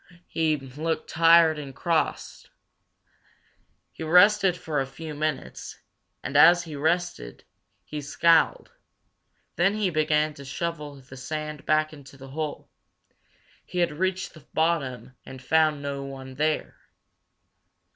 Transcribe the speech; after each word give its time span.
He 0.25 0.57
looked 0.57 1.11
tired 1.11 1.59
and 1.59 1.75
cross. 1.75 2.47
He 3.91 4.01
rested 4.01 4.57
for 4.57 4.79
a 4.81 4.87
few 4.87 5.13
minutes, 5.13 5.77
and 6.23 6.35
as 6.35 6.63
he 6.63 6.75
rested, 6.75 7.43
he 7.85 8.01
scowled. 8.01 8.71
Then 9.57 9.75
he 9.75 9.91
began 9.91 10.33
to 10.33 10.43
shovel 10.43 10.95
the 10.95 11.17
sand 11.17 11.67
back 11.67 11.93
into 11.93 12.17
the 12.17 12.29
hole. 12.29 12.67
He 13.63 13.77
had 13.77 13.91
reached 13.91 14.33
the 14.33 14.43
bottom 14.55 15.13
and 15.23 15.39
found 15.39 15.83
no 15.83 16.01
one 16.03 16.33
there. 16.33 16.77